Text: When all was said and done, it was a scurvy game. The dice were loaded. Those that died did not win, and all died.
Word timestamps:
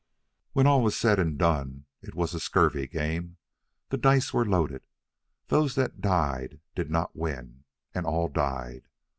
When 0.53 0.65
all 0.65 0.81
was 0.81 0.97
said 0.97 1.19
and 1.19 1.37
done, 1.37 1.85
it 2.01 2.15
was 2.15 2.33
a 2.33 2.39
scurvy 2.39 2.87
game. 2.87 3.37
The 3.89 3.97
dice 3.99 4.33
were 4.33 4.43
loaded. 4.47 4.81
Those 5.49 5.75
that 5.75 6.01
died 6.01 6.59
did 6.73 6.89
not 6.89 7.15
win, 7.15 7.65
and 7.93 8.07
all 8.07 8.27
died. 8.27 8.87